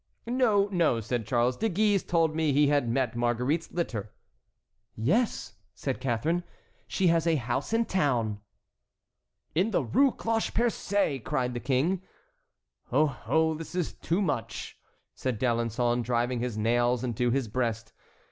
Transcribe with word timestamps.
"No, 0.25 0.67
no," 0.71 0.99
said 0.99 1.27
Charles, 1.27 1.55
"De 1.57 1.69
Guise 1.69 2.01
told 2.01 2.35
me 2.35 2.51
he 2.51 2.69
had 2.69 2.89
met 2.89 3.15
Marguerite's 3.15 3.71
litter." 3.71 4.11
"Yes," 4.95 5.53
said 5.75 5.99
Catharine, 5.99 6.43
"she 6.87 7.05
has 7.09 7.27
a 7.27 7.35
house 7.35 7.71
in 7.71 7.85
town." 7.85 8.39
"In 9.53 9.69
the 9.69 9.83
Rue 9.83 10.09
Cloche 10.09 10.53
Percée!" 10.55 11.23
cried 11.23 11.53
the 11.53 11.59
King. 11.59 12.01
"Oh! 12.91 13.15
oh! 13.27 13.53
this 13.53 13.75
is 13.75 13.93
too 13.93 14.23
much," 14.23 14.75
said 15.13 15.37
D'Alençon, 15.39 16.01
driving 16.01 16.39
his 16.39 16.57
nails 16.57 17.03
into 17.03 17.29
his 17.29 17.47
breast. 17.47 17.93